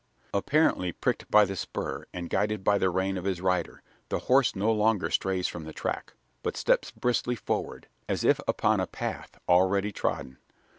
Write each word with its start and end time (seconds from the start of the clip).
Apparently 0.33 0.91
pricked 0.91 1.29
by 1.29 1.45
the 1.45 1.55
spur, 1.55 2.07
and 2.11 2.27
guided 2.27 2.63
by 2.63 2.79
the 2.79 2.89
rein, 2.89 3.19
of 3.19 3.23
his 3.25 3.39
rider, 3.39 3.83
the 4.09 4.17
horse 4.17 4.55
no 4.55 4.71
longer 4.73 5.11
strays 5.11 5.47
from 5.47 5.63
the 5.63 5.73
track; 5.73 6.13
but 6.41 6.57
steps 6.57 6.89
briskly 6.89 7.35
forward, 7.35 7.85
as 8.09 8.23
if 8.23 8.39
upon 8.47 8.79
a 8.79 8.87
path 8.87 9.37
already 9.47 9.91
trodden. 9.91 10.39